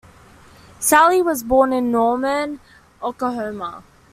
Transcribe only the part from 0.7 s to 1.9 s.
Salle was born